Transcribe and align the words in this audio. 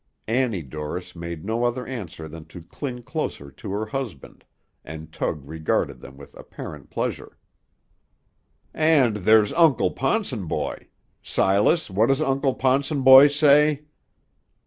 Annie 0.27 0.63
Dorris 0.63 1.15
made 1.15 1.45
no 1.45 1.63
other 1.63 1.85
answer 1.85 2.27
than 2.27 2.45
to 2.45 2.63
cling 2.63 3.03
closer 3.03 3.51
to 3.51 3.71
her 3.71 3.85
husband, 3.85 4.43
and 4.83 5.13
Tug 5.13 5.43
regarded 5.47 5.99
them 6.01 6.17
with 6.17 6.33
apparent 6.33 6.89
pleasure. 6.89 7.37
"And 8.73 9.17
there's 9.17 9.53
Uncle 9.53 9.91
Ponsonboy. 9.93 10.87
Silas, 11.21 11.91
what 11.91 12.07
does 12.07 12.19
Uncle 12.19 12.55
Ponsonboy 12.55 13.27
say?" 13.27 13.83